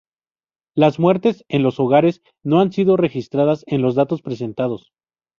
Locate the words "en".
1.47-1.61, 3.67-3.83